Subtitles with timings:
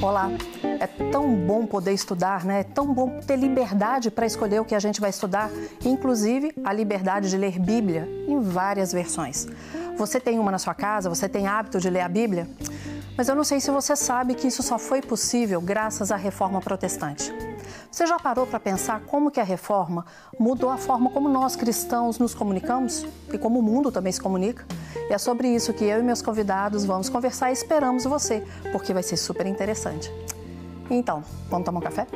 [0.00, 0.30] Olá,
[0.80, 2.60] é tão bom poder estudar, né?
[2.60, 5.50] É tão bom ter liberdade para escolher o que a gente vai estudar,
[5.84, 9.46] inclusive a liberdade de ler Bíblia em várias versões.
[9.96, 11.08] Você tem uma na sua casa?
[11.08, 12.48] Você tem hábito de ler a Bíblia?
[13.16, 16.60] Mas eu não sei se você sabe que isso só foi possível graças à reforma
[16.60, 17.32] protestante.
[17.92, 20.06] Você já parou para pensar como que a reforma
[20.40, 24.64] mudou a forma como nós cristãos nos comunicamos e como o mundo também se comunica?
[25.10, 28.42] E é sobre isso que eu e meus convidados vamos conversar e esperamos você,
[28.72, 30.10] porque vai ser super interessante.
[30.88, 32.06] Então, vamos tomar um café?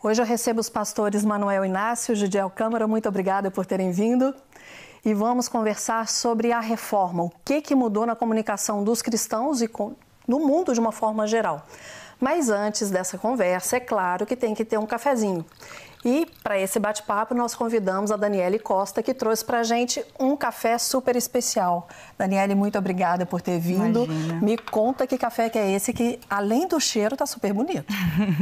[0.00, 2.86] Hoje eu recebo os pastores Manuel Inácio e Gidiel Câmara.
[2.86, 4.32] Muito obrigada por terem vindo.
[5.04, 9.68] E vamos conversar sobre a reforma, o que, que mudou na comunicação dos cristãos e
[10.26, 11.66] no mundo de uma forma geral.
[12.20, 15.44] Mas antes dessa conversa, é claro que tem que ter um cafezinho.
[16.04, 20.36] E para esse bate-papo, nós convidamos a Daniele Costa, que trouxe para a gente um
[20.36, 21.88] café super especial.
[22.16, 24.04] Daniele, muito obrigada por ter vindo.
[24.04, 24.40] Imagina.
[24.40, 27.92] Me conta que café que é esse, que além do cheiro, está super bonito.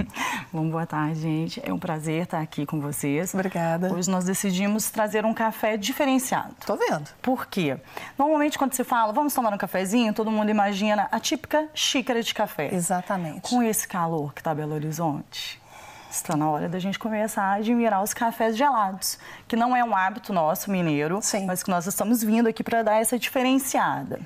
[0.52, 1.62] Bom, boa tarde, gente.
[1.64, 3.32] É um prazer estar aqui com vocês.
[3.34, 3.92] Obrigada.
[3.92, 6.54] Hoje nós decidimos trazer um café diferenciado.
[6.64, 7.08] Tô vendo.
[7.22, 7.78] Por quê?
[8.18, 12.34] Normalmente, quando se fala, vamos tomar um cafezinho, todo mundo imagina a típica xícara de
[12.34, 12.74] café.
[12.74, 13.40] Exatamente.
[13.40, 15.65] Com esse calor que está Belo Horizonte
[16.16, 19.94] está na hora da gente começar a admirar os cafés gelados, que não é um
[19.94, 21.46] hábito nosso mineiro, Sim.
[21.46, 24.20] mas que nós estamos vindo aqui para dar essa diferenciada.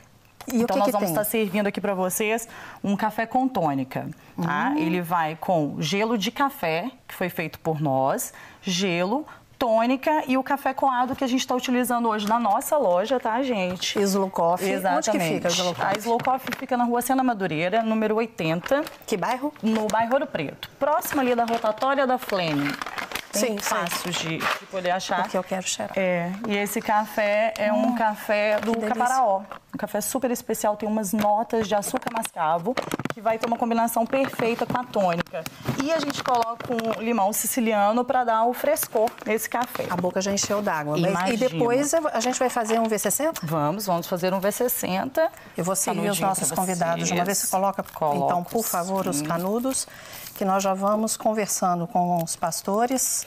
[0.49, 1.13] E então que nós que vamos tem?
[1.13, 2.49] estar servindo aqui para vocês
[2.83, 4.09] um café com tônica,
[4.43, 4.73] tá?
[4.75, 4.79] Hum.
[4.79, 9.27] Ele vai com gelo de café, que foi feito por nós, gelo,
[9.61, 13.42] tônica e o café coado que a gente está utilizando hoje na nossa loja, tá,
[13.42, 14.00] gente?
[14.00, 14.72] Slow Coffee.
[14.72, 15.11] Exatamente.
[15.11, 15.97] Onde que fica a Slow Coffee?
[15.97, 18.83] A Slow Coffee fica na rua Sena Madureira, número 80.
[19.06, 19.53] Que bairro?
[19.62, 20.70] No bairro Ouro Preto.
[20.78, 22.72] Próximo ali da rotatória da Fleming.
[23.33, 25.23] Sim, fácil de, de poder achar.
[25.23, 25.97] Porque eu quero cheirar.
[25.97, 28.77] É, e esse café é um café do.
[28.81, 29.42] Caparaó.
[29.72, 32.75] Um café super especial, tem umas notas de açúcar mascavo,
[33.15, 35.44] que vai ter uma combinação perfeita com a tônica.
[35.82, 39.87] E a gente coloca um limão siciliano para dar o frescor nesse café.
[39.88, 40.97] A boca já encheu d'água.
[41.32, 43.38] E depois a gente vai fazer um V60?
[43.44, 45.28] Vamos, vamos fazer um V60.
[45.56, 47.10] Eu vou seguir os nossos convidados.
[47.10, 49.25] Uma vez você coloca, Coloco, então, por favor, os sim.
[49.25, 49.87] canudos,
[50.41, 53.27] que nós já vamos conversando com os pastores.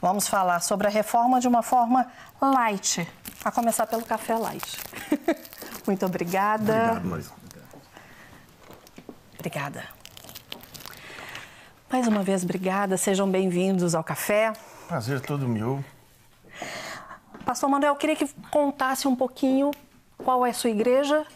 [0.00, 2.06] Vamos falar sobre a reforma de uma forma
[2.40, 3.06] light.
[3.44, 4.78] A começar pelo café light.
[5.86, 6.72] Muito obrigada.
[6.72, 7.32] Obrigado, Marisa.
[9.34, 9.84] Obrigada.
[11.90, 12.96] Mais uma vez, obrigada.
[12.96, 14.54] Sejam bem-vindos ao café.
[14.88, 15.84] Prazer todo meu.
[17.44, 19.72] Pastor Manuel, eu queria que contasse um pouquinho
[20.16, 21.26] qual é a sua igreja.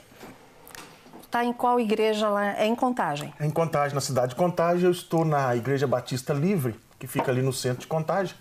[1.31, 2.59] Está em qual igreja lá?
[2.59, 3.33] É em Contagem.
[3.41, 7.41] Em Contagem, na cidade de Contagem, eu estou na Igreja Batista Livre, que fica ali
[7.41, 8.35] no centro de Contagem.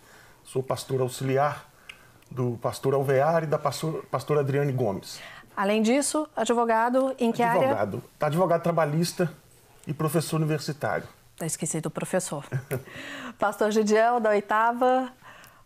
[0.43, 1.69] Sou pastor auxiliar
[2.31, 5.19] do pastor Alvear e da pastor, pastora Adriane Gomes.
[5.55, 7.59] Além disso, advogado em que área?
[7.59, 8.03] Advogado.
[8.17, 9.31] Tá advogado trabalhista
[9.85, 11.07] e professor universitário.
[11.39, 12.43] Eu esqueci do professor.
[13.37, 15.13] pastor Gidiel, da oitava.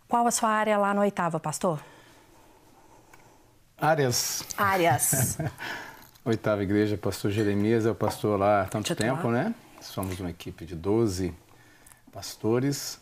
[0.06, 1.80] Qual a sua área lá na oitava, pastor?
[3.78, 4.44] Áreas.
[4.58, 5.38] Áreas.
[6.26, 9.54] Oitava igreja, pastor Jeremias é o pastor lá há tanto tempo, né?
[9.82, 11.34] Somos uma equipe de 12
[12.10, 12.98] pastores.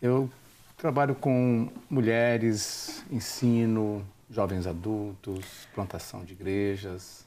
[0.00, 0.30] Eu
[0.76, 7.26] trabalho com mulheres, ensino, jovens adultos, plantação de igrejas.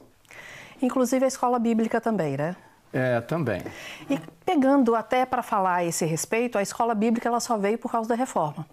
[0.80, 2.56] Inclusive a escola bíblica também, né?
[2.90, 3.62] É, também.
[4.08, 7.92] E pegando até para falar a esse respeito, a escola bíblica ela só veio por
[7.92, 8.66] causa da reforma.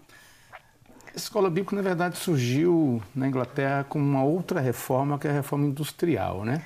[1.14, 5.34] A escola bíblica, na verdade, surgiu na Inglaterra com uma outra reforma, que é a
[5.34, 6.62] reforma industrial, né?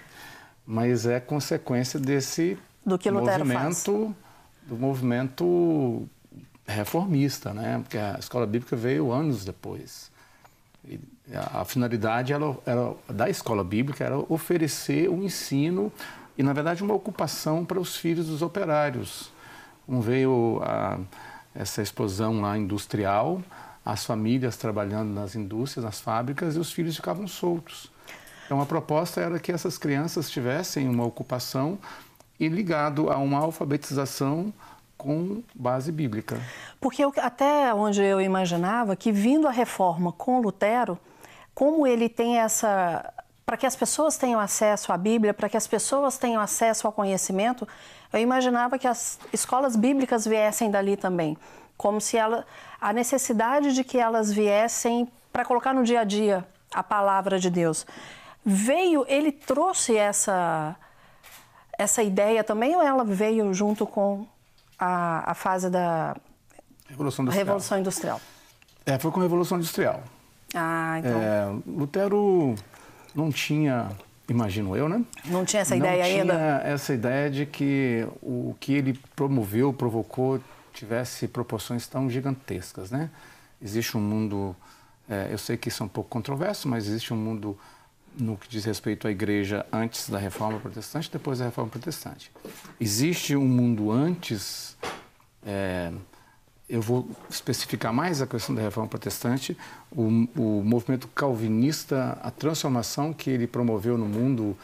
[0.67, 3.49] Mas é consequência desse Do que Lutero faz.
[3.87, 4.17] movimento,
[4.63, 6.09] do movimento
[6.67, 7.79] reformista, né?
[7.83, 10.11] Porque a escola bíblica veio anos depois.
[10.87, 10.99] E
[11.35, 15.93] a, finalidade era, era- da escola bíblica era oferecer um ensino
[16.39, 19.31] e, na verdade, uma ocupação para os filhos dos operários.
[19.85, 20.99] Como veio a-
[21.55, 23.43] essa explosão lá industrial,
[23.89, 27.91] as famílias trabalhando nas indústrias, nas fábricas, e os filhos ficavam soltos.
[28.45, 31.79] Então, a proposta era que essas crianças tivessem uma ocupação
[32.39, 34.53] e ligado a uma alfabetização
[34.99, 36.39] com base bíblica.
[36.79, 40.99] Porque eu- até onde eu imaginava que vindo a reforma com Lutero,
[41.55, 43.11] como ele tem essa.
[43.47, 46.93] Para que as pessoas tenham acesso à Bíblia, para que as pessoas tenham acesso ao
[46.93, 47.67] conhecimento,
[48.13, 51.39] eu imaginava que as escolas bíblicas viessem dali também.
[51.79, 52.45] Como se ela.
[52.79, 57.49] a necessidade de que elas viessem para colocar no dia a dia a palavra de
[57.49, 57.87] Deus.
[58.45, 60.77] Veio, ele trouxe essa,
[61.79, 64.27] essa ideia também ou ela veio junto com
[64.79, 66.15] a, a fase da,
[66.89, 67.47] Revolução Industrial.
[67.47, 68.21] Revolução Industrial.
[68.87, 70.03] É, foi com a Revolução Industrial.
[70.55, 71.21] Ah, então.
[71.21, 72.55] É, Lutero
[73.15, 73.91] não tinha,
[74.29, 75.05] imagino eu, né?
[75.27, 76.63] Não tinha essa não ideia tinha ainda?
[76.65, 80.41] essa ideia de que o que ele promoveu, provocou,
[80.73, 83.11] tivesse proporções tão gigantescas, né?
[83.61, 84.55] Existe um mundo,
[85.09, 87.59] é, eu sei que isso é um pouco controverso, mas existe um mundo
[88.19, 92.31] no que diz respeito à igreja antes da Reforma Protestante, depois da Reforma Protestante.
[92.81, 94.77] Existe um mundo antes,
[95.45, 95.93] é,
[96.69, 99.57] eu vou especificar mais a questão da Reforma Protestante,
[99.91, 100.03] o,
[100.37, 104.57] o movimento calvinista, a transformação que ele promoveu no mundo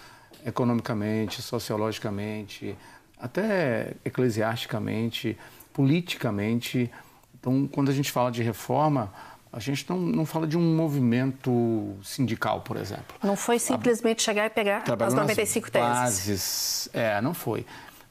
[0.44, 2.76] economicamente, sociologicamente,
[3.18, 5.38] até eclesiasticamente,
[5.74, 6.90] politicamente.
[7.38, 9.12] Então, quando a gente fala de reforma,
[9.52, 13.14] a gente não, não fala de um movimento sindical, por exemplo.
[13.22, 15.86] Não foi simplesmente chegar e pegar as Trabalhou nas 95 teses.
[15.88, 16.88] bases.
[16.94, 17.66] É, não foi.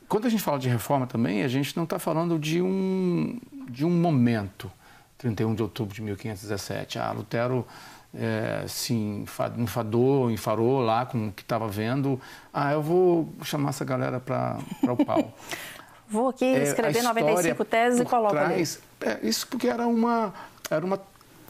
[0.07, 3.39] Quando a gente fala de reforma também, a gente não está falando de um,
[3.69, 4.69] de um momento,
[5.17, 6.99] 31 de outubro de 1517.
[6.99, 7.65] Ah, Lutero
[8.13, 12.21] é, se enfa- enfadou, enfarou lá com o que estava vendo.
[12.53, 15.35] Ah, eu vou chamar essa galera para o pau.
[16.13, 18.53] Vou aqui É, escrever história 95 teses e coloco ali.
[18.53, 20.31] trás- é, isso porque era uma,
[20.69, 20.99] era uma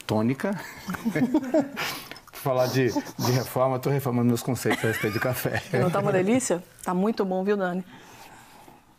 [0.07, 0.57] tônica.
[2.31, 5.61] Falar de, de reforma, estou reformando meus conceitos a respeito de café.
[5.79, 6.63] Não tá uma delícia?
[6.83, 7.83] Tá muito bom, viu, Dani?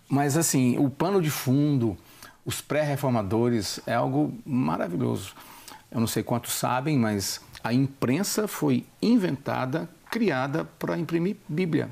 [0.09, 1.97] Mas assim, o pano de fundo,
[2.45, 5.35] os pré-reformadores, é algo maravilhoso.
[5.91, 11.91] Eu não sei quantos sabem, mas a imprensa foi inventada, criada para imprimir Bíblia.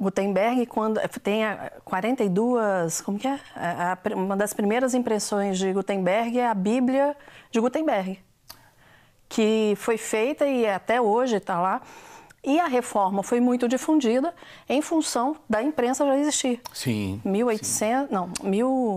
[0.00, 3.38] Gutenberg, quando tem a 42, como que é?
[3.56, 7.16] A- a- uma das primeiras impressões de Gutenberg é a Bíblia
[7.50, 8.18] de Gutenberg,
[9.28, 11.82] que foi feita e até hoje está lá.
[12.44, 14.32] E a reforma foi muito difundida
[14.68, 16.60] em função da imprensa já existir.
[16.72, 17.20] Sim.
[17.24, 18.30] 1800, não,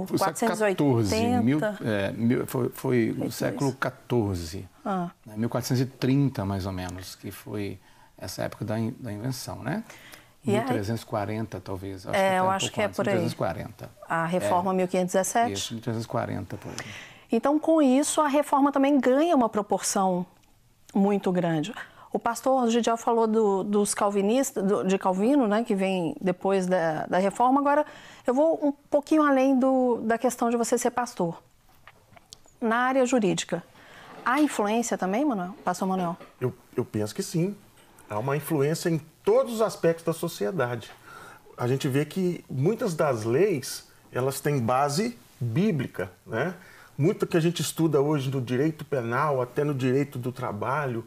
[0.06, 1.42] Foi o século 1480.
[1.42, 5.10] mil- é, mil- foi, foi o século XIV, Ah.
[5.26, 7.80] né, 1430 mais ou menos, que foi
[8.16, 9.84] essa época da, in- da invenção, né?
[10.44, 12.08] E aí- 1340 talvez.
[12.08, 13.16] Acho É, eu um acho pouco que é antes, por aí.
[13.16, 13.90] 1340.
[14.10, 15.54] A reforma É, 1517.
[15.54, 16.92] Isso, 1340 por aí.
[17.32, 20.26] Então, com isso, a reforma também ganha uma proporção
[20.94, 21.74] muito grande.
[22.12, 27.06] O pastor Gidiel falou do- dos calvinistas, do- de Calvino, né, que vem depois da,
[27.06, 27.62] da reforma.
[27.62, 27.86] Agora,
[28.28, 31.42] eu vou um pouquinho além do- da questão de você ser pastor.
[32.60, 33.64] Na área jurídica,
[34.26, 35.56] há influência também, Manuel?
[35.64, 36.18] Pastor Manuel?
[36.40, 37.56] Eu, eu penso que sim.
[38.12, 40.92] Há uma influência em todos os aspectos da sociedade.
[41.58, 46.54] A gente vê que muitas das leis elas têm base bíblica, né?
[46.98, 51.06] Muito que a gente estuda hoje no direito penal, até no direito do trabalho,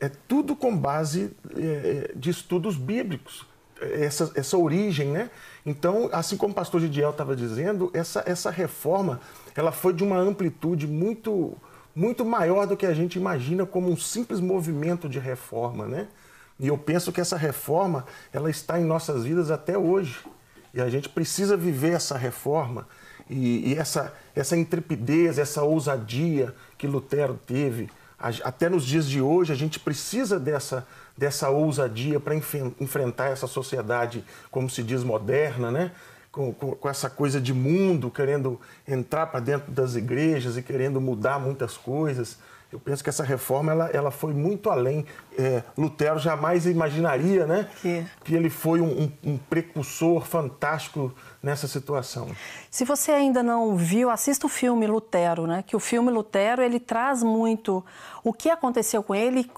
[0.00, 3.46] é tudo com base eh, de estudos bíblicos.
[3.80, 5.30] Essa, essa origem, né?
[5.64, 9.20] Então, assim como o pastor Gidiel estava dizendo, essa, essa reforma
[9.54, 11.56] ela foi de uma amplitude muito
[11.94, 16.08] muito maior do que a gente imagina como um simples movimento de reforma, né?
[16.60, 20.18] E eu penso que essa reforma, ela está em nossas vidas até hoje.
[20.72, 22.86] E a gente precisa viver essa reforma
[23.28, 27.88] e, e essa, essa intrepidez, essa ousadia que Lutero teve.
[28.44, 30.86] Até nos dias de hoje, a gente precisa dessa,
[31.16, 35.92] dessa ousadia para enfrentar essa sociedade, como se diz, moderna, né?
[36.30, 41.00] com, com, com essa coisa de mundo, querendo entrar para dentro das igrejas e querendo
[41.00, 42.38] mudar muitas coisas.
[42.72, 45.04] Eu penso que essa reforma ela, ela foi muito além.
[45.36, 51.12] É, Lutero jamais imaginaria né, Que- que ele foi um, um- um precursor fantástico
[51.42, 52.28] nessa situação.
[52.70, 55.64] Se você ainda não viu, assista o filme Lutero, né?
[55.66, 57.84] Que o filme Lutero ele traz muito
[58.22, 59.50] o que aconteceu com ele,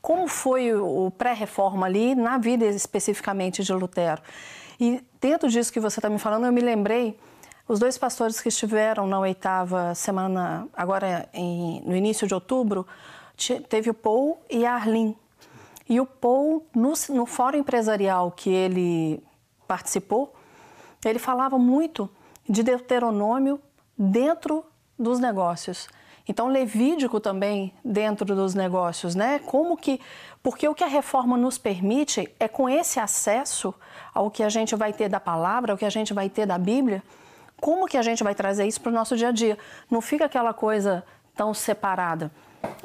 [0.00, 4.22] como foi o pré-reforma ali na vida especificamente de Lutero.
[4.78, 7.18] E dentro disso que você está me falando, eu me lembrei
[7.68, 12.86] os dois pastores que estiveram na oitava semana, agora em- no início de outubro,
[13.36, 15.16] te- teve o Paul e a Arlene.
[15.88, 19.22] E o Paul, no, no fórum empresarial que ele
[19.66, 20.34] participou,
[21.04, 22.10] ele falava muito
[22.48, 23.60] de Deuteronômio
[23.96, 24.64] dentro
[24.98, 25.88] dos negócios.
[26.26, 29.38] Então, Levídico também dentro dos negócios, né?
[29.38, 29.98] Como que.
[30.42, 33.74] Porque o que a reforma nos permite é com esse acesso
[34.12, 36.58] ao que a gente vai ter da palavra, ao que a gente vai ter da
[36.58, 37.02] Bíblia,
[37.60, 39.58] como que a gente vai trazer isso para o nosso dia a dia?
[39.90, 41.04] Não fica aquela coisa
[41.36, 42.30] tão separada.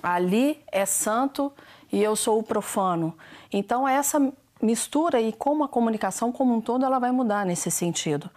[0.01, 1.51] Ali é santo
[1.91, 3.15] e eu sou o profano.
[3.51, 8.29] Então, essa mistura e como a comunicação como um todo ela vai mudar nesse sentido.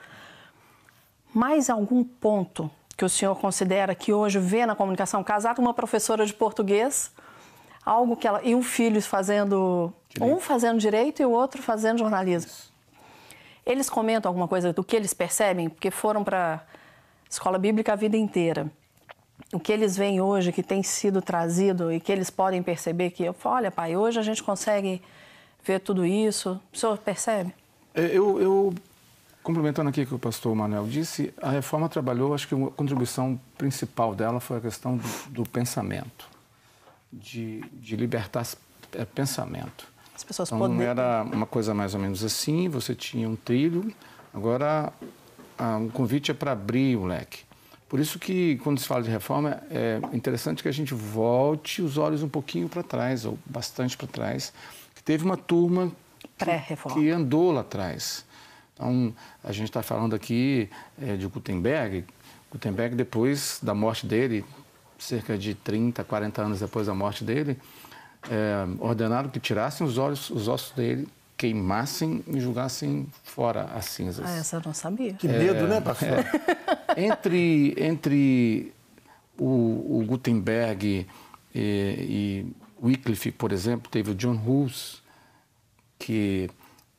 [1.33, 5.75] Mais algum ponto que o senhor considera que hoje vê na comunicação casado com uma
[5.75, 7.13] professora de português,
[7.85, 12.51] algo que ela e um filho fazendo um fazendo direito e o outro fazendo jornalismo.
[13.67, 16.65] Eles comentam alguma coisa do que eles percebem, porque foram para
[17.29, 18.71] escola bíblica a vida inteira,
[19.53, 23.25] o que eles veem hoje, que tem sido trazido e que eles podem perceber que,
[23.45, 25.03] olha, pai, hoje a gente consegue
[25.65, 26.61] ver tudo isso.
[26.73, 27.53] O senhor percebe?
[27.95, 28.75] É, eu, eu
[29.43, 33.39] complementando aqui o que o pastor Manuel disse, a reforma trabalhou, acho que a contribuição
[33.59, 36.29] principal dela foi a questão do, do pensamento,
[37.13, 38.47] de, de libertar
[38.93, 39.89] é, pensamento.
[40.17, 40.81] As pessoas então, podem...
[40.83, 43.93] era uma coisa mais ou menos assim, você tinha um trilho,
[44.33, 44.91] agora
[45.59, 47.41] ah, um convite é para abrir o leque.
[47.87, 51.99] Por isso que, quando se fala de reforma, é interessante que a gente volte os
[51.99, 54.55] olhos um pouquinho para trás, ou bastante para trás,
[54.95, 55.93] que teve uma turma
[56.39, 58.25] que, que andou lá atrás.
[58.73, 60.69] Então, a gente está falando aqui
[61.01, 62.07] é, de Gutenberg.
[62.51, 64.45] Gutenberg, depois da morte dele,
[64.99, 67.59] cerca de 30, 40 anos depois da morte dele,
[68.31, 74.27] é, ordenaram que tirassem os, olhos, os ossos dele, queimassem e jogassem fora as cinzas.
[74.27, 75.15] Ah, essa eu não sabia.
[75.15, 76.09] Que medo, é, né, pastor?
[76.97, 78.73] É, entre, entre
[79.39, 81.07] o, o Gutenberg
[81.55, 82.47] e, e
[82.83, 85.03] Wycliffe, por exemplo, teve o John Hus,
[85.99, 86.51] que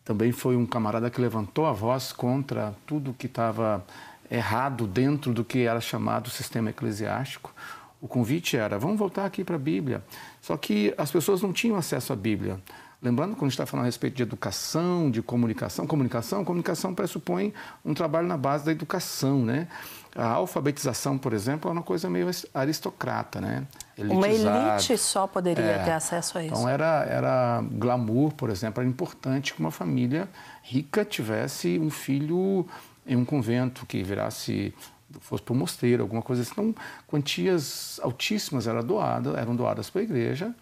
[0.03, 3.85] também foi um camarada que levantou a voz contra tudo que estava
[4.29, 7.53] errado dentro do que era chamado sistema eclesiástico.
[8.01, 10.03] O convite era: vamos voltar aqui para a Bíblia.
[10.47, 12.57] Só que as pessoas não tinham acesso à Bíblia.
[13.01, 17.53] Lembrando, quando a gente está falando a respeito de educação, de comunicação, comunicação, comunicação pressupõe
[17.83, 19.67] um trabalho na base da educação, né?
[20.15, 23.67] A alfabetização, por exemplo, é uma coisa meio aristocrata, né?
[23.97, 24.47] Elitizado.
[24.47, 25.83] Uma elite só poderia é.
[25.83, 26.53] ter acesso a isso.
[26.53, 30.29] Então era, era glamour, por exemplo, era importante que uma família
[30.63, 32.65] rica tivesse um filho
[33.05, 34.73] em um convento que virasse
[35.19, 36.51] fosse para o mosteiro, alguma coisa assim.
[36.51, 36.75] Então,
[37.07, 40.53] quantias altíssimas eram doadas, eram doadas para a igreja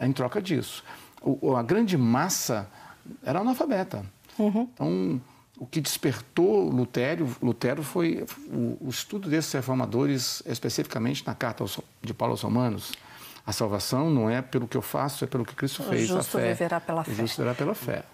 [0.00, 0.82] em troca disso
[1.24, 2.68] o, a grande massa
[3.24, 4.04] era analfabeta.
[4.38, 4.68] Uhum.
[4.74, 5.20] Então,
[5.58, 11.64] o que despertou Lutero, Lutero foi o, o, estudo desses reformadores, especificamente na carta
[12.02, 12.92] de Paulo aos Romanos.
[13.46, 16.10] A salvação não é pelo que eu faço, é pelo que Cristo fez.
[16.10, 17.12] O justo a fé, viverá pela fé.
[17.12, 18.04] O justo viverá pela fé.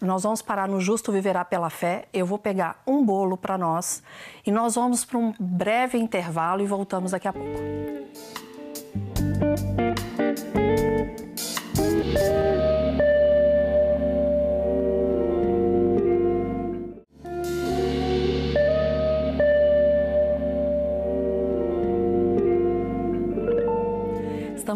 [0.00, 2.06] Nós vamos parar no Justo Viverá pela Fé.
[2.12, 4.02] Eu vou pegar um bolo para nós
[4.46, 7.58] e nós vamos para um breve intervalo e voltamos daqui a pouco.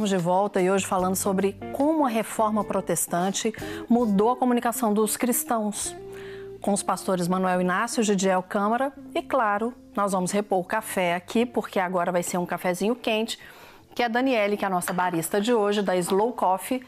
[0.03, 3.55] Estamos de volta e hoje falando sobre como a reforma protestante
[3.89, 5.95] mudou a comunicação dos cristãos.
[6.61, 11.47] Com os pastores Manuel Inácio, Gidiel Câmara e, claro, nós vamos repor o café aqui,
[11.47, 13.39] porque agora vai ser um cafezinho quente,
[13.95, 16.85] que a Daniele, que é a nossa barista de hoje, da Slow Coffee,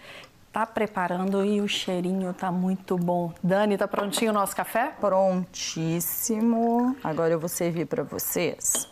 [0.52, 3.32] tá preparando e o cheirinho tá muito bom.
[3.40, 4.92] Dani, tá prontinho o nosso café?
[5.00, 6.96] Prontíssimo.
[7.04, 8.88] Agora eu vou servir para vocês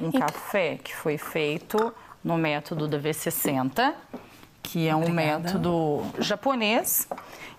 [0.00, 0.18] um e...
[0.18, 3.94] café que foi feito no método da V60,
[4.62, 5.38] que é um Obrigada.
[5.38, 7.08] método japonês.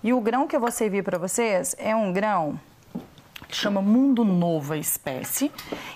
[0.02, 2.58] E o grão que eu vou servir para vocês é um grão
[3.50, 5.50] que chama Mundo Nova Espécie.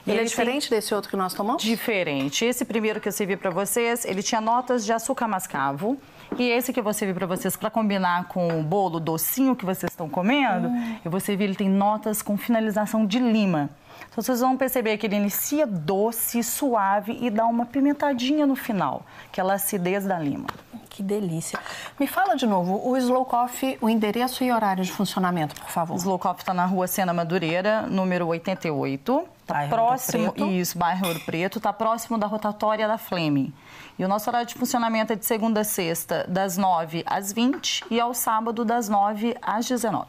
[0.07, 1.63] Ele, ele é diferente desse outro que nós tomamos?
[1.63, 2.45] Diferente.
[2.45, 5.97] Esse primeiro que eu servi para vocês, ele tinha notas de açúcar mascavo.
[6.37, 9.65] E esse que eu vou servir para vocês para combinar com o bolo docinho que
[9.65, 10.97] vocês estão comendo, hum.
[11.05, 13.71] eu vou servir, ele tem notas com finalização de lima.
[14.15, 19.05] Então vocês vão perceber que ele inicia doce, suave e dá uma pimentadinha no final,
[19.27, 20.47] aquela acidez da lima.
[20.89, 21.59] Que delícia.
[21.99, 25.95] Me fala de novo, o Slow Coffee, o endereço e horário de funcionamento, por favor.
[25.95, 29.29] O Slow Coffee está na rua Sena Madureira, número 88.
[29.45, 33.53] Tá bairro próximo, isso, bairro Ouro Preto, está próximo da rotatória da Fleming.
[33.99, 37.85] E o nosso horário de funcionamento é de segunda a sexta, das 9 às 20
[37.91, 40.07] e ao sábado, das 9 às 19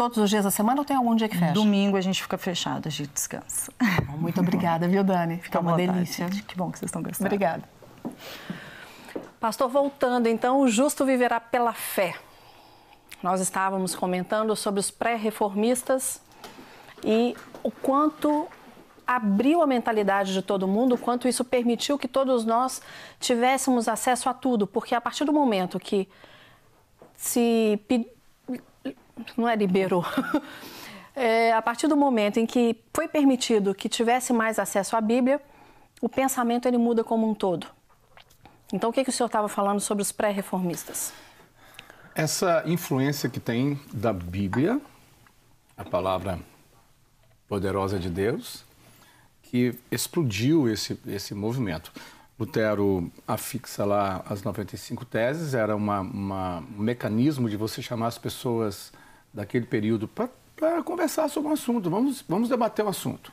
[0.00, 1.52] todos os dias da semana ou tem algum dia que fecha?
[1.52, 3.70] Domingo a gente fica fechado, a gente descansa.
[4.16, 5.36] Muito obrigada, viu, Dani?
[5.36, 6.26] Fica uma vontade, delícia.
[6.26, 6.42] Gente.
[6.44, 7.26] Que bom que vocês estão gostando.
[7.26, 7.68] Obrigada.
[9.38, 12.14] Pastor, voltando então, o justo viverá pela fé.
[13.22, 16.22] Nós estávamos comentando sobre os pré-reformistas
[17.04, 18.48] e o quanto
[19.06, 22.80] abriu a mentalidade de todo mundo, o quanto isso permitiu que todos nós
[23.18, 26.08] tivéssemos acesso a tudo, porque a partir do momento que
[27.14, 27.78] se
[29.36, 30.04] não é liberou.
[31.12, 35.40] É, a partir do momento em que foi permitido que tivesse mais acesso à Bíblia,
[36.00, 37.66] o pensamento ele muda como um todo.
[38.72, 41.12] Então, o que, que o senhor estava falando sobre os pré-reformistas?
[42.14, 44.80] Essa influência que tem da Bíblia,
[45.76, 46.38] a palavra
[47.48, 48.64] poderosa de Deus,
[49.42, 51.92] que explodiu esse, esse movimento.
[52.38, 58.16] Lutero afixa lá as 95 teses, era uma, uma, um mecanismo de você chamar as
[58.16, 58.92] pessoas
[59.32, 63.32] daquele período para conversar sobre um assunto, vamos, vamos debater o assunto.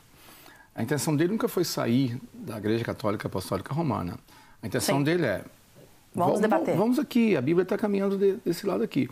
[0.74, 4.18] A intenção dele nunca foi sair da Igreja Católica Apostólica Romana.
[4.62, 5.04] A intenção Sim.
[5.04, 5.44] dele é.
[6.14, 6.76] Vamos, debater.
[6.76, 9.08] Vamos aqui, a Bíblia está caminhando desse lado aqui.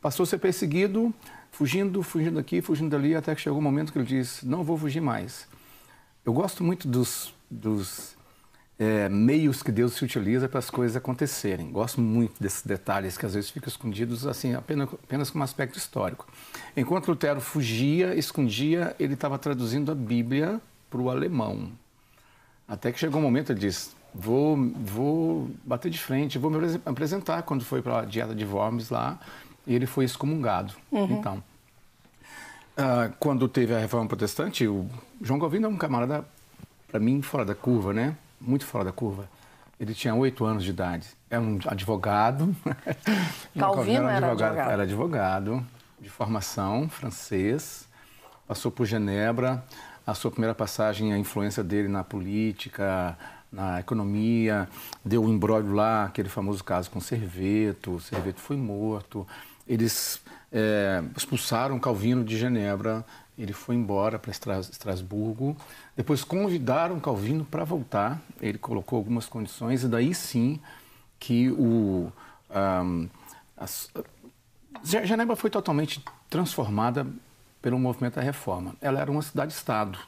[0.00, 1.14] Passou a ser perseguido,
[1.50, 4.76] fugindo, fugindo aqui, fugindo dali, até que chegou um momento que ele disse: Não vou
[4.76, 5.48] fugir mais.
[6.24, 8.16] Eu gosto muito dos, dos
[8.78, 11.70] é, meios que Deus se utiliza para as coisas acontecerem.
[11.70, 16.26] Gosto muito desses detalhes que às vezes ficam escondidos assim apenas, apenas como aspecto histórico.
[16.76, 21.70] Enquanto Lutero fugia, escondia, ele estava traduzindo a Bíblia para o alemão.
[22.66, 27.42] Até que chegou um momento ele disse: vou, vou bater de frente, vou me apresentar
[27.42, 29.18] quando foi para a dieta de Worms lá.
[29.66, 30.74] E ele foi excomungado.
[30.92, 31.18] Uhum.
[31.18, 31.42] Então,
[32.76, 34.86] uh, quando teve a reforma protestante, o
[35.22, 36.22] João Calvino é um camarada,
[36.88, 38.14] para mim, fora da curva, né?
[38.46, 39.28] Muito fora da curva.
[39.78, 41.08] Ele tinha oito anos de idade.
[41.28, 42.54] Era um advogado.
[43.58, 44.70] Calvino era, advogado, advogado.
[44.70, 45.66] Era advogado,
[46.00, 47.88] de formação, francês.
[48.46, 49.64] Passou por Genebra.
[50.06, 53.18] A sua primeira passagem, a influência dele na política,
[53.50, 54.68] na economia.
[55.04, 57.98] Deu um imbróglio lá, aquele famoso caso com Serveto.
[57.98, 59.26] Serveto foi morto.
[59.66, 60.22] Eles
[60.52, 63.04] é, expulsaram Calvino de Genebra
[63.38, 65.56] ele foi embora para Estrasburgo.
[65.96, 68.22] Depois convidaram Calvino para voltar.
[68.40, 70.60] Ele colocou algumas condições e daí sim
[71.18, 72.12] que o
[72.50, 73.08] um,
[73.56, 73.90] as,
[74.82, 77.06] Genebra foi totalmente transformada
[77.62, 78.74] pelo movimento da reforma.
[78.80, 79.98] Ela era uma cidade-estado,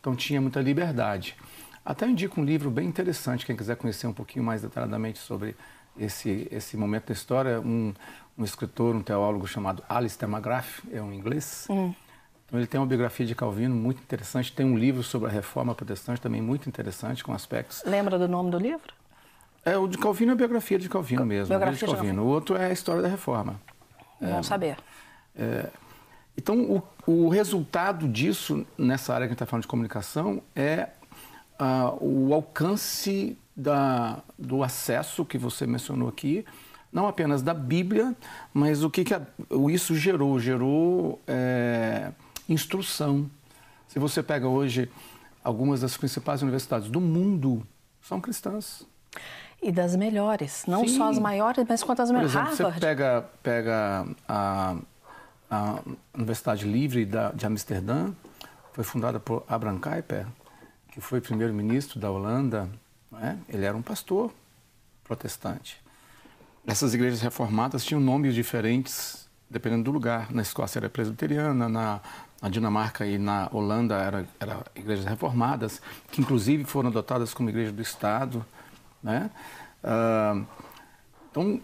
[0.00, 1.36] então tinha muita liberdade.
[1.84, 5.54] Até indico um livro bem interessante, quem quiser conhecer um pouquinho mais detalhadamente sobre
[5.98, 7.92] esse, esse momento da história, um,
[8.38, 11.94] um escritor, um teólogo chamado Alistair McGrath, é um inglês, hum.
[12.58, 16.20] Ele tem uma biografia de Calvino muito interessante, tem um livro sobre a reforma protestante
[16.20, 17.82] também muito interessante, com aspectos.
[17.84, 18.92] Lembra do nome do livro?
[19.64, 21.48] É, o de Calvino é a biografia de Calvino mesmo.
[21.48, 22.22] Biografia de Calvino.
[22.22, 23.60] O outro é a história da reforma.
[24.20, 24.76] Bom é, saber.
[25.36, 25.70] É,
[26.36, 30.88] então, o, o, resultado disso, nessa área que a gente está falando de comunicação, é
[31.60, 36.44] uh, o alcance da, do acesso que você mencionou aqui,
[36.92, 38.14] não apenas da Bíblia,
[38.52, 39.22] mas o que, que a,
[39.70, 40.38] isso gerou?
[40.38, 41.20] Gerou.
[41.26, 42.12] É,
[42.48, 43.30] instrução.
[43.88, 44.90] Se você pega hoje
[45.42, 47.66] algumas das principais universidades do mundo,
[48.02, 48.86] são cristãs.
[49.62, 50.96] E das melhores, não Sim.
[50.96, 52.32] só as maiores, mas quanto as melhores.
[52.32, 52.80] Por exemplo, Harvard.
[52.80, 54.76] você pega, pega a,
[55.50, 55.78] a
[56.12, 58.12] Universidade Livre da, de Amsterdã,
[58.72, 60.26] foi fundada por Abraham Kuyper,
[60.88, 62.68] que foi primeiro-ministro da Holanda.
[63.22, 63.36] É?
[63.48, 64.32] Ele era um pastor
[65.04, 65.80] protestante.
[66.66, 70.32] Essas igrejas reformadas tinham nomes diferentes dependendo do lugar.
[70.32, 72.00] Na Escócia era presbiteriana, na
[72.44, 75.80] na Dinamarca e na Holanda eram era igrejas reformadas,
[76.12, 78.44] que inclusive foram adotadas como igreja do Estado.
[79.02, 79.30] Né?
[81.30, 81.58] Então,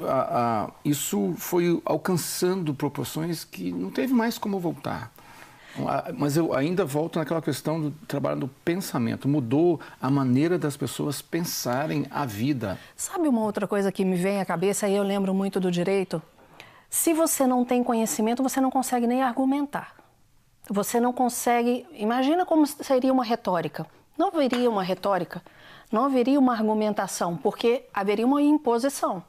[0.82, 5.12] isso foi alcançando proporções que não teve mais como voltar.
[6.16, 9.28] Mas eu ainda volto naquela questão do trabalho do pensamento.
[9.28, 12.78] Mudou a maneira das pessoas pensarem a vida.
[12.96, 16.22] Sabe uma outra coisa que me vem à cabeça, e eu lembro muito do direito?
[16.88, 19.99] Se você não tem conhecimento, você não consegue nem argumentar
[20.70, 21.84] você não consegue.
[21.92, 23.84] Imagina como seria uma retórica.
[24.16, 25.42] Não haveria uma retórica,
[25.90, 29.24] não haveria uma argumentação, porque haveria uma imposição.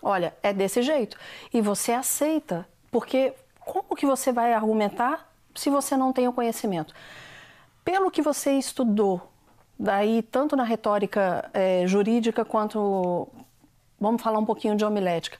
[0.00, 1.18] Olha, é desse jeito.
[1.52, 6.94] E você aceita, porque como que você vai argumentar se você não tem o conhecimento?
[7.84, 9.20] Pelo que você estudou,
[9.78, 13.28] daí tanto na retórica é, jurídica quanto,
[14.00, 15.38] vamos falar um pouquinho de homilética,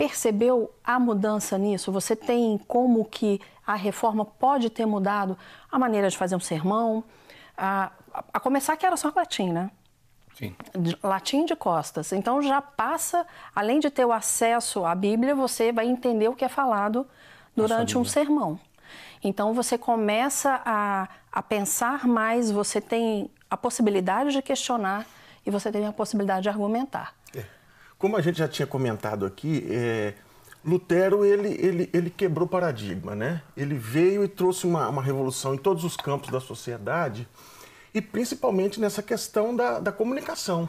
[0.00, 1.92] percebeu a mudança nisso?
[1.92, 5.36] Você tem como que a reforma pode ter mudado
[5.70, 7.04] a maneira de fazer um sermão?
[7.54, 7.92] A,
[8.32, 9.70] a começar que era só latim, né?
[10.32, 10.56] Sim.
[11.02, 12.14] Latim de costas.
[12.14, 16.46] Então já passa, além de ter o acesso à Bíblia, você vai entender o que
[16.46, 17.06] é falado
[17.54, 18.58] durante um sermão.
[19.22, 25.04] Então você começa a, a pensar mais, você tem a possibilidade de questionar
[25.44, 27.14] e você tem a possibilidade de argumentar.
[28.00, 30.14] Como a gente já tinha comentado aqui, é,
[30.64, 33.42] Lutero ele, ele, ele quebrou paradigma, né?
[33.54, 37.28] Ele veio e trouxe uma, uma revolução em todos os campos da sociedade
[37.92, 40.66] e principalmente nessa questão da, da comunicação.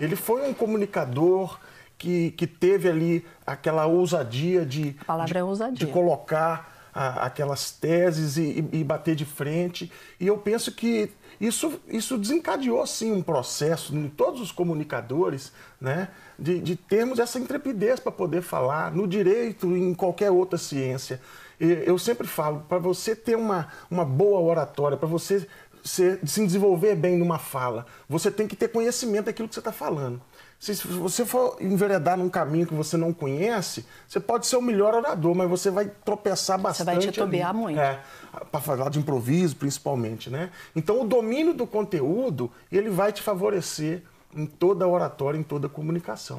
[0.00, 1.58] Ele foi um comunicador
[1.98, 5.86] que, que teve ali aquela ousadia de, a palavra de, é ousadia.
[5.86, 9.92] de colocar a, aquelas teses e, e, bater de frente.
[10.18, 11.10] E eu penso que
[11.42, 15.50] isso, isso desencadeou, sim, um processo em todos os comunicadores,
[15.80, 16.08] né?
[16.38, 21.20] de, de termos essa intrepidez para poder falar no direito, em qualquer outra ciência.
[21.58, 25.44] Eu sempre falo, para você ter uma, uma boa oratória, para você
[25.82, 29.72] ser, se desenvolver bem numa fala, você tem que ter conhecimento daquilo que você está
[29.72, 30.22] falando.
[30.62, 34.94] Se você for enveredar num caminho que você não conhece, você pode ser o melhor
[34.94, 36.86] orador, mas você vai tropeçar bastante.
[36.86, 37.58] Você vai titubear ali.
[37.58, 37.80] muito.
[37.80, 38.00] É,
[38.48, 40.52] para falar de improviso, principalmente, né?
[40.76, 45.66] Então, o domínio do conteúdo, ele vai te favorecer em toda a oratória, em toda
[45.66, 46.38] a comunicação.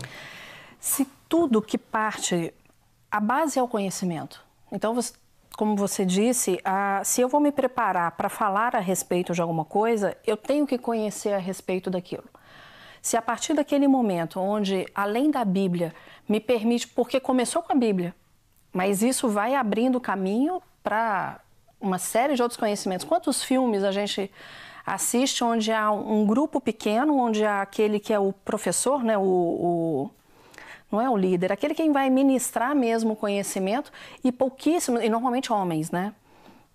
[0.80, 2.54] Se tudo que parte,
[3.12, 4.42] a base é o conhecimento.
[4.72, 5.12] Então, você,
[5.58, 6.62] como você disse,
[7.04, 10.78] se eu vou me preparar para falar a respeito de alguma coisa, eu tenho que
[10.78, 12.24] conhecer a respeito daquilo.
[13.04, 15.94] Se a partir daquele momento onde, além da Bíblia,
[16.28, 18.16] me permite, porque começou com a Bíblia,
[18.72, 21.42] mas isso vai abrindo caminho para
[21.82, 23.06] uma série de outros conhecimentos.
[23.06, 24.32] Quantos filmes a gente
[24.86, 29.22] assiste onde há um grupo pequeno, onde há aquele que é o professor, né, o,
[29.22, 30.12] o
[30.90, 33.92] não é o líder, aquele quem vai ministrar mesmo o conhecimento
[34.24, 36.14] e pouquíssimos, e normalmente homens, né?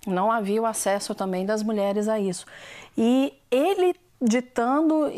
[0.07, 2.45] Não havia o acesso também das mulheres a isso.
[2.97, 5.11] E ele ditando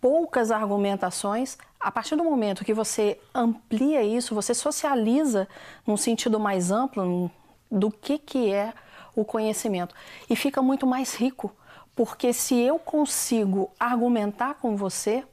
[0.00, 5.46] poucas argumentações, a partir do momento que você amplia isso, você socializa
[5.86, 7.30] num sentido mais amplo
[7.70, 8.72] do que, que é
[9.14, 9.94] o conhecimento
[10.28, 11.54] e fica muito mais rico,
[11.94, 15.24] porque se eu consigo argumentar com você,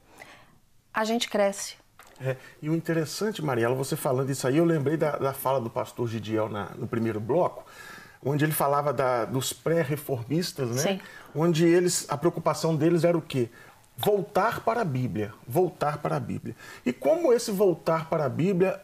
[0.93, 1.75] a gente cresce.
[2.19, 5.69] É, e o interessante, Mariela, você falando isso aí, eu lembrei da, da fala do
[5.69, 7.63] pastor Gidiel na, no primeiro bloco,
[8.25, 10.81] onde ele falava da, dos pré-reformistas, né?
[10.81, 11.01] Sim.
[11.35, 13.49] Onde eles, a preocupação deles era o quê?
[13.97, 16.55] Voltar para a Bíblia, voltar para a Bíblia.
[16.85, 18.79] E como esse voltar para a Bíblia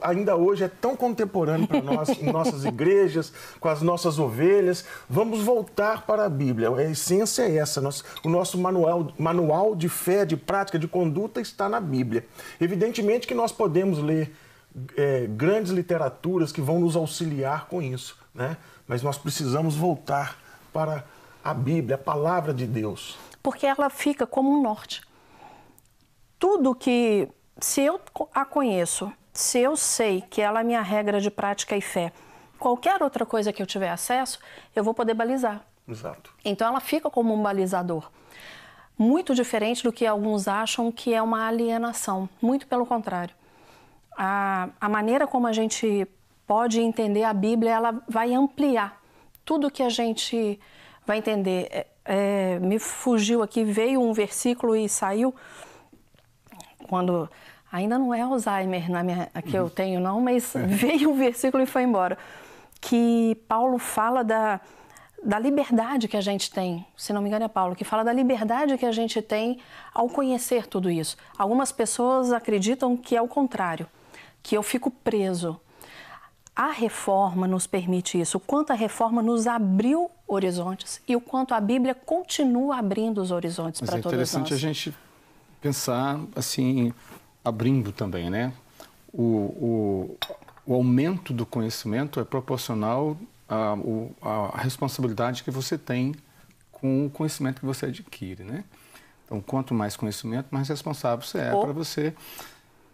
[0.00, 5.40] ainda hoje é tão contemporâneo para nós, em nossas igrejas, com as nossas ovelhas, vamos
[5.42, 6.70] voltar para a Bíblia.
[6.70, 7.82] A essência é essa,
[8.24, 12.24] o nosso manual, manual de fé, de prática, de conduta está na Bíblia.
[12.60, 14.32] Evidentemente que nós podemos ler
[14.96, 18.56] é, grandes literaturas que vão nos auxiliar com isso, né?
[18.86, 20.38] mas nós precisamos voltar
[20.72, 21.04] para
[21.42, 25.02] a Bíblia, a palavra de Deus porque ela fica como um norte.
[26.38, 27.28] Tudo que,
[27.60, 28.00] se eu
[28.34, 32.12] a conheço, se eu sei que ela é minha regra de prática e fé,
[32.58, 34.38] qualquer outra coisa que eu tiver acesso,
[34.74, 35.64] eu vou poder balizar.
[35.88, 36.32] Exato.
[36.44, 38.10] Então ela fica como um balizador.
[38.96, 42.28] Muito diferente do que alguns acham que é uma alienação.
[42.40, 43.34] Muito pelo contrário.
[44.16, 46.06] A, a maneira como a gente
[46.46, 49.00] pode entender a Bíblia, ela vai ampliar
[49.44, 50.60] tudo que a gente
[51.06, 51.86] vai entender.
[52.04, 55.34] É, me fugiu aqui, veio um versículo e saiu
[56.88, 57.28] quando
[57.70, 60.62] ainda não é Alzheimer na minha, que eu tenho não, mas é.
[60.66, 62.18] veio um versículo e foi embora,
[62.80, 64.60] que Paulo fala da
[65.24, 68.12] da liberdade que a gente tem, se não me engano é Paulo, que fala da
[68.12, 69.60] liberdade que a gente tem
[69.94, 71.16] ao conhecer tudo isso.
[71.38, 73.86] Algumas pessoas acreditam que é o contrário,
[74.42, 75.60] que eu fico preso.
[76.54, 81.54] A reforma nos permite isso, o quanto a reforma nos abriu horizontes e o quanto
[81.54, 84.12] a Bíblia continua abrindo os horizontes para todos nós.
[84.12, 84.94] É interessante a gente
[85.62, 86.92] pensar assim,
[87.42, 88.52] abrindo também, né?
[89.12, 90.18] O, o,
[90.66, 93.16] o aumento do conhecimento é proporcional
[93.48, 93.74] à,
[94.52, 96.14] à responsabilidade que você tem
[96.70, 98.64] com o conhecimento que você adquire, né?
[99.24, 102.14] Então, quanto mais conhecimento, mais responsável você é para você.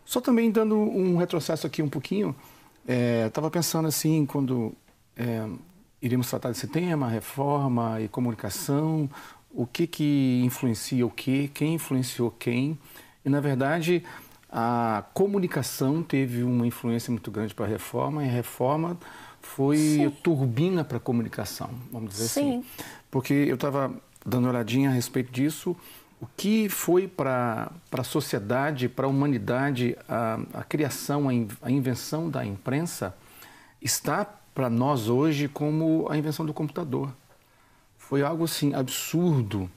[0.04, 2.36] Só também dando um retrocesso aqui um pouquinho,
[3.26, 4.74] Estava é, pensando assim, quando
[5.14, 5.46] é,
[6.00, 9.10] iríamos tratar desse tema, reforma e comunicação,
[9.50, 12.78] o que, que influencia o que, quem influenciou quem.
[13.24, 14.02] E, na verdade,
[14.50, 18.96] a comunicação teve uma influência muito grande para a reforma e a reforma
[19.40, 20.10] foi Sim.
[20.22, 22.40] turbina para a comunicação, vamos dizer assim.
[22.40, 22.58] Sim.
[22.58, 22.64] assim.
[23.10, 25.76] Porque eu estava dando uma olhadinha a respeito disso
[26.20, 31.70] o que foi para a sociedade, para a humanidade, a, a criação, a, in, a
[31.70, 33.14] invenção da imprensa
[33.80, 37.12] está para nós hoje como a invenção do computador.
[37.96, 39.70] Foi algo assim absurdo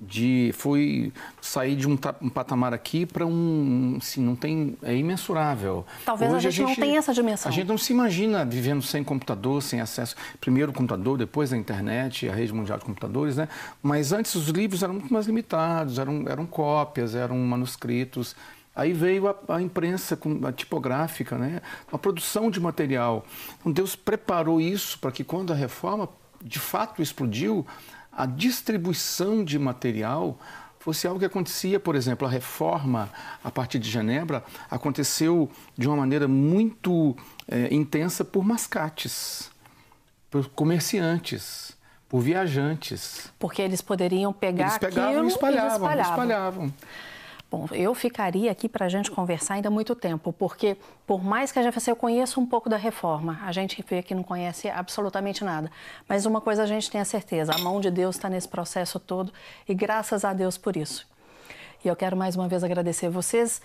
[0.00, 5.86] de foi sair de um, um patamar aqui para um assim, não tem é imensurável.
[6.04, 7.50] Talvez Hoje a, gente a gente não tenha essa dimensão.
[7.50, 10.14] A gente não se imagina vivendo sem computador, sem acesso.
[10.40, 13.48] Primeiro o computador, depois a internet, a rede mundial de computadores, né?
[13.82, 18.36] Mas antes os livros eram muito mais limitados, eram, eram cópias, eram manuscritos.
[18.74, 21.62] Aí veio a, a, imprensa com, a tipográfica, né?
[21.90, 23.24] a produção de material.
[23.58, 26.06] Então Deus preparou isso para que quando a reforma
[26.42, 27.66] de fato explodiu,
[28.16, 30.38] a distribuição de material
[30.78, 33.10] fosse algo que acontecia, por exemplo, a reforma
[33.44, 37.14] a partir de Genebra aconteceu de uma maneira muito
[37.46, 39.50] é, intensa por mascates,
[40.30, 41.76] por comerciantes,
[42.08, 43.32] por viajantes.
[43.38, 46.12] Porque eles poderiam pegar eles pegavam aquilo e espalhavam, e espalhavam.
[46.12, 46.74] espalhavam.
[47.56, 51.58] Bom, eu ficaria aqui para a gente conversar ainda muito tempo, porque por mais que
[51.58, 55.42] a gente eu conheça um pouco da reforma, a gente vê que não conhece absolutamente
[55.42, 55.72] nada.
[56.06, 59.00] Mas uma coisa a gente tem a certeza: a mão de Deus está nesse processo
[59.00, 59.32] todo
[59.66, 61.08] e graças a Deus por isso.
[61.82, 63.62] E eu quero mais uma vez agradecer vocês.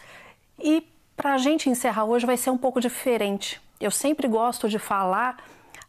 [0.57, 3.59] E para a gente encerrar hoje vai ser um pouco diferente.
[3.77, 5.43] Eu sempre gosto de falar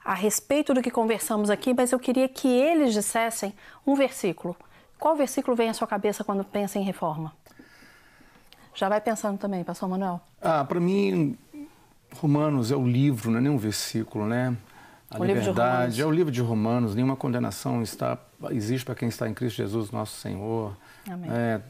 [0.05, 3.55] a respeito do que conversamos aqui, mas eu queria que eles dissessem
[3.87, 4.57] um versículo.
[4.99, 7.33] Qual versículo vem à sua cabeça quando pensa em reforma?
[8.75, 10.21] Já vai pensando também, pastor Manuel.
[10.41, 11.37] Ah, para mim,
[12.17, 14.57] Romanos é o livro, não é nem um versículo, né?
[15.11, 16.95] A o liberdade é o livro de Romanos.
[16.95, 18.19] Nenhuma condenação está
[18.51, 20.75] existe para quem está em Cristo Jesus, nosso Senhor.
[21.09, 21.31] Amém.
[21.31, 21.61] É,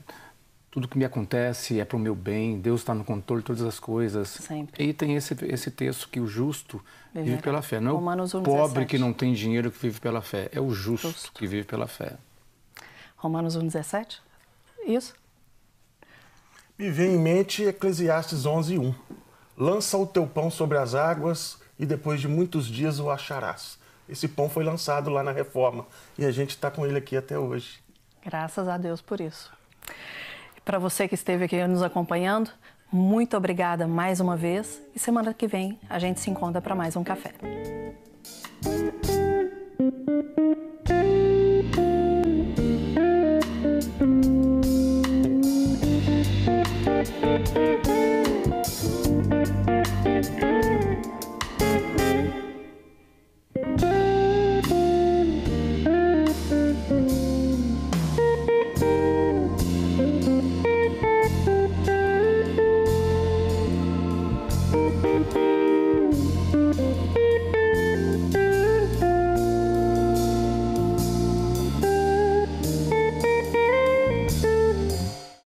[0.70, 2.60] tudo que me acontece é para o meu bem.
[2.60, 4.28] Deus está no controle de todas as coisas.
[4.28, 4.82] Sempre.
[4.82, 7.80] E tem esse esse texto que o justo vive, vive pela fé.
[7.80, 10.48] Não é Romanos o pobre que não tem dinheiro que vive pela fé.
[10.52, 11.32] É o justo, justo.
[11.32, 12.16] que vive pela fé.
[13.16, 14.18] Romanos 1,17?
[14.86, 15.14] Isso?
[16.82, 18.92] Me vem em mente Eclesiastes 11:1.
[19.56, 23.78] Lança o teu pão sobre as águas e depois de muitos dias o acharás.
[24.08, 25.86] Esse pão foi lançado lá na reforma
[26.18, 27.78] e a gente está com ele aqui até hoje.
[28.24, 29.52] Graças a Deus por isso.
[30.64, 32.50] Para você que esteve aqui nos acompanhando,
[32.90, 36.96] muito obrigada mais uma vez e semana que vem a gente se encontra para mais
[36.96, 37.32] um café.